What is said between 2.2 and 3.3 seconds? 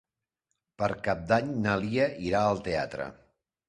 irà al teatre.